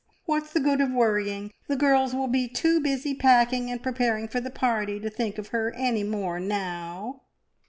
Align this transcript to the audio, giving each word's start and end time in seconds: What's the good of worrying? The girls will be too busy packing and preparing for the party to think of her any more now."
What's 0.25 0.51
the 0.51 0.59
good 0.59 0.81
of 0.81 0.89
worrying? 0.89 1.53
The 1.67 1.75
girls 1.75 2.15
will 2.15 2.25
be 2.25 2.47
too 2.47 2.79
busy 2.79 3.13
packing 3.13 3.69
and 3.69 3.83
preparing 3.83 4.27
for 4.27 4.41
the 4.41 4.49
party 4.49 4.99
to 4.99 5.11
think 5.11 5.37
of 5.37 5.49
her 5.49 5.75
any 5.75 6.03
more 6.03 6.39
now." 6.39 7.21